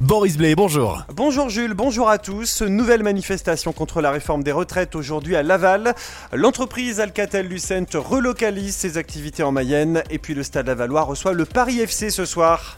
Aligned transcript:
Boris 0.00 0.38
Blay, 0.38 0.54
bonjour. 0.54 1.04
Bonjour 1.14 1.50
Jules, 1.50 1.74
bonjour 1.74 2.08
à 2.08 2.16
tous. 2.16 2.62
Nouvelle 2.62 3.02
manifestation 3.02 3.74
contre 3.74 4.00
la 4.00 4.10
réforme 4.10 4.42
des 4.42 4.50
retraites 4.50 4.96
aujourd'hui 4.96 5.36
à 5.36 5.42
Laval. 5.42 5.94
L'entreprise 6.32 7.00
Alcatel-Lucent 7.00 7.94
relocalise 7.94 8.74
ses 8.74 8.96
activités 8.96 9.42
en 9.42 9.52
Mayenne 9.52 10.02
et 10.08 10.18
puis 10.18 10.32
le 10.32 10.42
Stade 10.42 10.68
Lavallois 10.68 11.02
reçoit 11.02 11.34
le 11.34 11.44
Paris 11.44 11.80
FC 11.80 12.08
ce 12.08 12.24
soir. 12.24 12.76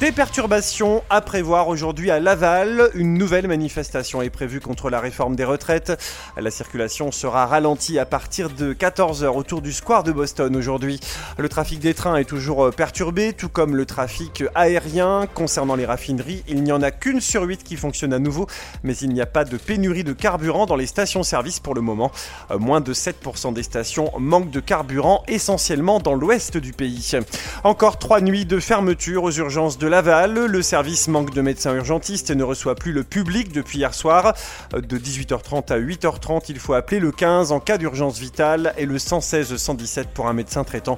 Des 0.00 0.12
perturbations 0.12 1.04
à 1.10 1.20
prévoir 1.20 1.68
aujourd'hui 1.68 2.10
à 2.10 2.20
Laval. 2.20 2.88
Une 2.94 3.18
nouvelle 3.18 3.46
manifestation 3.46 4.22
est 4.22 4.30
prévue 4.30 4.58
contre 4.58 4.88
la 4.88 4.98
réforme 4.98 5.36
des 5.36 5.44
retraites. 5.44 5.92
La 6.38 6.50
circulation 6.50 7.12
sera 7.12 7.44
ralentie 7.44 7.98
à 7.98 8.06
partir 8.06 8.48
de 8.48 8.72
14h 8.72 9.26
autour 9.26 9.60
du 9.60 9.74
square 9.74 10.02
de 10.02 10.10
Boston 10.10 10.56
aujourd'hui. 10.56 11.00
Le 11.36 11.50
trafic 11.50 11.80
des 11.80 11.92
trains 11.92 12.16
est 12.16 12.24
toujours 12.24 12.70
perturbé, 12.74 13.34
tout 13.34 13.50
comme 13.50 13.76
le 13.76 13.84
trafic 13.84 14.42
aérien. 14.54 15.26
Concernant 15.34 15.76
les 15.76 15.84
raffineries, 15.84 16.44
il 16.48 16.62
n'y 16.62 16.72
en 16.72 16.80
a 16.80 16.92
qu'une 16.92 17.20
sur 17.20 17.42
huit 17.42 17.62
qui 17.62 17.76
fonctionne 17.76 18.14
à 18.14 18.18
nouveau, 18.18 18.46
mais 18.82 18.96
il 18.96 19.10
n'y 19.10 19.20
a 19.20 19.26
pas 19.26 19.44
de 19.44 19.58
pénurie 19.58 20.02
de 20.02 20.14
carburant 20.14 20.64
dans 20.64 20.76
les 20.76 20.86
stations-service 20.86 21.60
pour 21.60 21.74
le 21.74 21.82
moment. 21.82 22.10
Moins 22.58 22.80
de 22.80 22.94
7% 22.94 23.52
des 23.52 23.62
stations 23.62 24.10
manquent 24.18 24.50
de 24.50 24.60
carburant, 24.60 25.24
essentiellement 25.28 26.00
dans 26.00 26.14
l'ouest 26.14 26.56
du 26.56 26.72
pays. 26.72 27.18
Encore 27.64 27.98
trois 27.98 28.22
nuits 28.22 28.46
de 28.46 28.58
fermeture 28.60 29.24
aux 29.24 29.32
urgences 29.32 29.76
de 29.76 29.89
Laval. 29.90 30.46
Le 30.46 30.62
service 30.62 31.08
manque 31.08 31.34
de 31.34 31.42
médecins 31.42 31.74
urgentistes 31.74 32.30
et 32.30 32.36
ne 32.36 32.44
reçoit 32.44 32.76
plus 32.76 32.92
le 32.92 33.02
public 33.02 33.52
depuis 33.52 33.78
hier 33.78 33.92
soir. 33.92 34.34
De 34.72 34.98
18h30 34.98 35.72
à 35.72 35.80
8h30, 35.80 36.44
il 36.48 36.60
faut 36.60 36.74
appeler 36.74 37.00
le 37.00 37.10
15 37.10 37.50
en 37.50 37.58
cas 37.58 37.76
d'urgence 37.76 38.20
vitale 38.20 38.72
et 38.78 38.86
le 38.86 39.00
116 39.00 39.56
117 39.56 40.10
pour 40.14 40.28
un 40.28 40.32
médecin 40.32 40.62
traitant. 40.62 40.96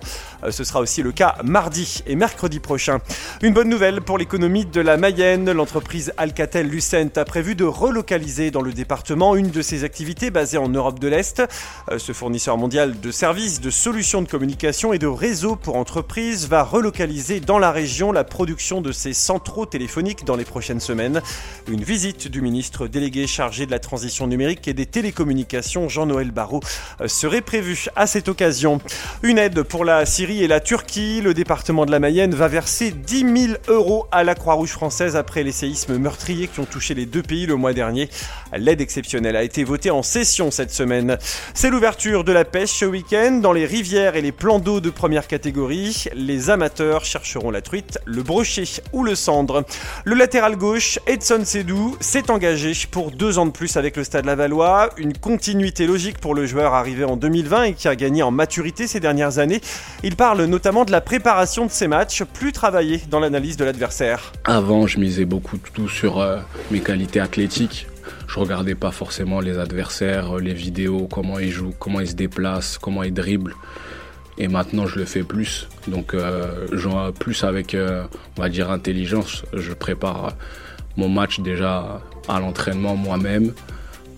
Ce 0.50 0.62
sera 0.62 0.80
aussi 0.80 1.02
le 1.02 1.10
cas 1.10 1.36
mardi 1.42 2.02
et 2.06 2.16
mercredi 2.16 2.60
prochain. 2.60 2.98
Une 3.40 3.54
bonne 3.54 3.70
nouvelle 3.70 4.02
pour 4.02 4.18
l'économie 4.18 4.66
de 4.66 4.80
la 4.82 4.98
Mayenne. 4.98 5.50
L'entreprise 5.50 6.12
Alcatel-Lucent 6.18 7.16
a 7.16 7.24
prévu 7.24 7.54
de 7.54 7.64
relocaliser 7.64 8.50
dans 8.50 8.62
le 8.62 8.74
département 8.74 9.36
une 9.36 9.50
de 9.50 9.62
ses 9.62 9.84
activités 9.84 10.30
basées 10.30 10.58
en 10.58 10.68
Europe 10.68 10.98
de 10.98 11.08
l'Est. 11.08 11.42
Ce 11.96 12.12
fournisseur 12.12 12.58
mondial 12.58 13.00
de 13.00 13.10
services, 13.10 13.62
de 13.62 13.70
solutions 13.70 14.20
de 14.20 14.28
communication 14.28 14.92
et 14.92 14.98
de 14.98 15.06
réseaux 15.06 15.56
pour 15.56 15.76
entreprises 15.76 16.46
va 16.46 16.62
relocaliser 16.62 17.40
dans 17.40 17.58
la 17.58 17.72
région 17.72 18.12
la 18.12 18.24
production 18.24 18.81
de 18.82 18.92
ses 18.92 19.14
centraux 19.14 19.66
téléphoniques 19.66 20.24
dans 20.24 20.36
les 20.36 20.44
prochaines 20.44 20.80
semaines. 20.80 21.22
Une 21.68 21.82
visite 21.82 22.28
du 22.28 22.42
ministre 22.42 22.86
délégué 22.88 23.26
chargé 23.26 23.64
de 23.64 23.70
la 23.70 23.78
transition 23.78 24.26
numérique 24.26 24.68
et 24.68 24.74
des 24.74 24.86
télécommunications, 24.86 25.88
Jean-Noël 25.88 26.30
Barrot, 26.30 26.60
serait 27.06 27.40
prévue 27.40 27.86
à 27.96 28.06
cette 28.06 28.28
occasion. 28.28 28.80
Une 29.22 29.38
aide 29.38 29.62
pour 29.62 29.84
la 29.84 30.04
Syrie 30.04 30.42
et 30.42 30.48
la 30.48 30.60
Turquie. 30.60 31.20
Le 31.20 31.34
département 31.34 31.86
de 31.86 31.90
la 31.90 31.98
Mayenne 31.98 32.34
va 32.34 32.48
verser 32.48 32.90
10 32.90 33.46
000 33.46 33.52
euros 33.68 34.06
à 34.12 34.24
la 34.24 34.34
Croix-Rouge 34.34 34.70
française 34.70 35.16
après 35.16 35.42
les 35.42 35.52
séismes 35.52 35.96
meurtriers 35.96 36.48
qui 36.48 36.60
ont 36.60 36.64
touché 36.64 36.94
les 36.94 37.06
deux 37.06 37.22
pays 37.22 37.46
le 37.46 37.56
mois 37.56 37.72
dernier. 37.72 38.08
L'aide 38.56 38.80
exceptionnelle 38.80 39.36
a 39.36 39.42
été 39.42 39.64
votée 39.64 39.90
en 39.90 40.02
session 40.02 40.50
cette 40.50 40.72
semaine. 40.72 41.18
C'est 41.54 41.70
l'ouverture 41.70 42.24
de 42.24 42.32
la 42.32 42.44
pêche 42.44 42.72
ce 42.72 42.84
week-end 42.84 43.38
dans 43.42 43.52
les 43.52 43.66
rivières 43.66 44.16
et 44.16 44.22
les 44.22 44.32
plans 44.32 44.58
d'eau 44.58 44.80
de 44.80 44.90
première 44.90 45.26
catégorie. 45.26 46.04
Les 46.14 46.50
amateurs 46.50 47.04
chercheront 47.04 47.50
la 47.50 47.62
truite, 47.62 47.98
le 48.04 48.22
brochet 48.22 48.64
ou 48.92 49.04
le 49.04 49.14
cendre. 49.14 49.64
Le 50.04 50.14
latéral 50.14 50.56
gauche, 50.56 50.98
Edson 51.06 51.42
Sedou, 51.44 51.96
s'est 52.00 52.30
engagé 52.30 52.72
pour 52.90 53.10
deux 53.10 53.38
ans 53.38 53.46
de 53.46 53.50
plus 53.50 53.76
avec 53.76 53.96
le 53.96 54.04
Stade 54.04 54.24
Lavallois. 54.24 54.90
Une 54.96 55.16
continuité 55.16 55.86
logique 55.86 56.18
pour 56.18 56.34
le 56.34 56.46
joueur 56.46 56.74
arrivé 56.74 57.04
en 57.04 57.16
2020 57.16 57.62
et 57.64 57.74
qui 57.74 57.88
a 57.88 57.96
gagné 57.96 58.22
en 58.22 58.30
maturité 58.30 58.86
ces 58.86 59.00
dernières 59.00 59.38
années. 59.38 59.60
Il 60.02 60.16
parle 60.16 60.44
notamment 60.44 60.84
de 60.84 60.92
la 60.92 61.00
préparation 61.00 61.66
de 61.66 61.70
ses 61.70 61.88
matchs, 61.88 62.22
plus 62.24 62.52
travaillé 62.52 63.02
dans 63.10 63.20
l'analyse 63.20 63.56
de 63.56 63.64
l'adversaire. 63.64 64.32
Avant, 64.44 64.86
je 64.86 64.98
misais 64.98 65.24
beaucoup 65.24 65.58
tout 65.58 65.88
sur 65.88 66.20
euh, 66.20 66.38
mes 66.70 66.80
qualités 66.80 67.20
athlétiques. 67.20 67.86
Je 68.28 68.38
regardais 68.38 68.74
pas 68.74 68.90
forcément 68.90 69.40
les 69.40 69.58
adversaires, 69.58 70.36
les 70.36 70.54
vidéos, 70.54 71.06
comment 71.10 71.38
ils 71.38 71.50
jouent, 71.50 71.74
comment 71.78 72.00
ils 72.00 72.08
se 72.08 72.14
déplacent, 72.14 72.78
comment 72.78 73.02
ils 73.02 73.12
dribblent. 73.12 73.54
Et 74.38 74.48
maintenant, 74.48 74.86
je 74.86 74.98
le 74.98 75.04
fais 75.04 75.22
plus. 75.22 75.68
Donc, 75.88 76.14
euh, 76.14 76.66
plus 77.18 77.44
avec, 77.44 77.74
euh, 77.74 78.04
on 78.36 78.42
va 78.42 78.48
dire, 78.48 78.70
intelligence. 78.70 79.44
Je 79.52 79.72
prépare 79.72 80.32
mon 80.96 81.08
match 81.08 81.40
déjà 81.40 82.00
à 82.28 82.40
l'entraînement 82.40 82.96
moi-même, 82.96 83.52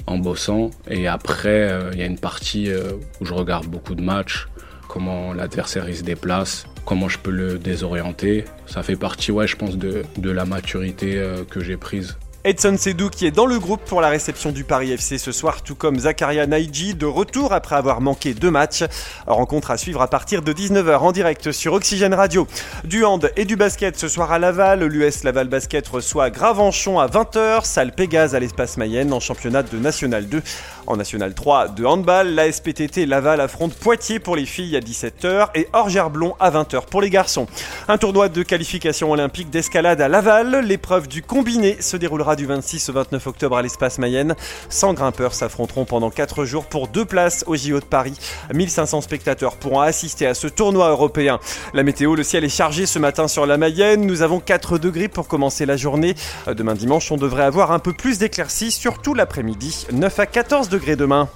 en 0.06 0.18
bossant. 0.18 0.70
Et 0.88 1.06
après, 1.06 1.70
euh, 1.70 1.90
il 1.92 1.98
y 1.98 2.02
a 2.02 2.06
une 2.06 2.18
partie 2.18 2.70
euh, 2.70 2.92
où 3.20 3.24
je 3.24 3.34
regarde 3.34 3.66
beaucoup 3.66 3.94
de 3.94 4.02
matchs, 4.02 4.46
comment 4.88 5.32
l'adversaire 5.32 5.86
se 5.94 6.02
déplace, 6.02 6.66
comment 6.84 7.08
je 7.08 7.18
peux 7.18 7.30
le 7.30 7.58
désorienter. 7.58 8.44
Ça 8.66 8.82
fait 8.82 8.96
partie, 8.96 9.32
ouais, 9.32 9.46
je 9.46 9.56
pense, 9.56 9.76
de, 9.76 10.04
la 10.22 10.44
maturité 10.44 11.22
que 11.50 11.60
j'ai 11.60 11.76
prise. 11.76 12.16
Edson 12.46 12.76
Sedou 12.78 13.08
qui 13.08 13.24
est 13.24 13.30
dans 13.30 13.46
le 13.46 13.58
groupe 13.58 13.80
pour 13.86 14.02
la 14.02 14.10
réception 14.10 14.52
du 14.52 14.64
Paris 14.64 14.92
FC 14.92 15.16
ce 15.16 15.32
soir, 15.32 15.62
tout 15.62 15.74
comme 15.74 16.00
Zakaria 16.00 16.46
Naïji 16.46 16.92
de 16.92 17.06
retour 17.06 17.54
après 17.54 17.74
avoir 17.74 18.02
manqué 18.02 18.34
deux 18.34 18.50
matchs. 18.50 18.84
Rencontre 19.26 19.70
à 19.70 19.78
suivre 19.78 20.02
à 20.02 20.08
partir 20.08 20.42
de 20.42 20.52
19h 20.52 20.98
en 20.98 21.10
direct 21.10 21.52
sur 21.52 21.72
Oxygène 21.72 22.12
Radio. 22.12 22.46
Du 22.84 23.02
hand 23.02 23.30
et 23.36 23.46
du 23.46 23.56
basket 23.56 23.98
ce 23.98 24.08
soir 24.08 24.30
à 24.30 24.38
Laval. 24.38 24.84
L'US 24.84 25.24
Laval 25.24 25.48
Basket 25.48 25.88
reçoit 25.88 26.28
Gravenchon 26.28 26.98
à 26.98 27.06
20h, 27.06 27.64
salle 27.64 27.92
Pégase 27.92 28.34
à 28.34 28.40
l'espace 28.40 28.76
Mayenne 28.76 29.14
en 29.14 29.20
championnat 29.20 29.62
de 29.62 29.78
National 29.78 30.28
2. 30.28 30.42
En 30.86 30.98
National 30.98 31.32
3 31.32 31.68
de 31.68 31.86
handball, 31.86 32.34
la 32.34 32.52
SPTT 32.52 33.06
Laval 33.06 33.40
affronte 33.40 33.72
Poitiers 33.72 34.18
pour 34.18 34.36
les 34.36 34.44
filles 34.44 34.76
à 34.76 34.80
17h 34.80 35.48
et 35.54 35.66
Orgerblon 35.72 36.34
à 36.40 36.50
20h 36.50 36.84
pour 36.90 37.00
les 37.00 37.08
garçons. 37.08 37.46
Un 37.88 37.96
tournoi 37.96 38.28
de 38.28 38.42
qualification 38.42 39.12
olympique 39.12 39.48
d'escalade 39.48 40.02
à 40.02 40.08
Laval. 40.08 40.60
L'épreuve 40.66 41.08
du 41.08 41.22
combiné 41.22 41.80
se 41.80 41.96
déroulera 41.96 42.33
du 42.36 42.46
26 42.46 42.88
au 42.88 42.92
29 42.92 43.26
octobre 43.26 43.56
à 43.56 43.62
l'espace 43.62 43.98
Mayenne. 43.98 44.34
100 44.68 44.94
grimpeurs 44.94 45.34
s'affronteront 45.34 45.84
pendant 45.84 46.10
4 46.10 46.44
jours 46.44 46.66
pour 46.66 46.88
deux 46.88 47.04
places 47.04 47.44
au 47.46 47.56
JO 47.56 47.80
de 47.80 47.84
Paris. 47.84 48.18
1500 48.52 49.00
spectateurs 49.00 49.56
pourront 49.56 49.80
assister 49.80 50.26
à 50.26 50.34
ce 50.34 50.46
tournoi 50.46 50.88
européen. 50.90 51.38
La 51.72 51.82
météo, 51.82 52.14
le 52.14 52.22
ciel 52.22 52.44
est 52.44 52.48
chargé 52.48 52.86
ce 52.86 52.98
matin 52.98 53.28
sur 53.28 53.46
la 53.46 53.56
Mayenne. 53.56 54.06
Nous 54.06 54.22
avons 54.22 54.40
4 54.40 54.78
degrés 54.78 55.08
pour 55.08 55.28
commencer 55.28 55.66
la 55.66 55.76
journée. 55.76 56.14
Demain 56.46 56.74
dimanche, 56.74 57.10
on 57.12 57.16
devrait 57.16 57.44
avoir 57.44 57.72
un 57.72 57.78
peu 57.78 57.92
plus 57.92 58.18
d'éclaircies, 58.18 58.70
surtout 58.70 59.14
l'après-midi. 59.14 59.86
9 59.92 60.18
à 60.18 60.26
14 60.26 60.68
degrés 60.68 60.96
demain. 60.96 61.28